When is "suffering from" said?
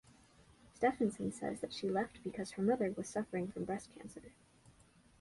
3.07-3.65